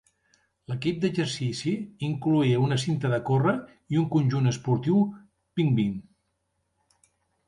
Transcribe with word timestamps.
L'equip 0.69 0.95
d'exercici 1.01 1.73
incloïa 2.07 2.61
una 2.67 2.77
cinta 2.83 3.11
de 3.11 3.19
córrer 3.27 3.53
i 3.97 3.99
un 4.05 4.07
conjunt 4.15 4.53
esportiu 4.53 5.05
Pingvin. 5.61 5.93